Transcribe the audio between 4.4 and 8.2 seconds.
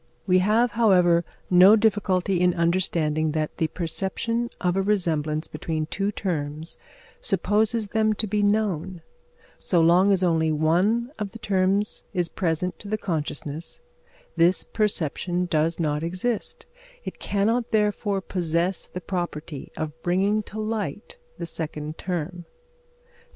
of a resemblance between two terms supposes them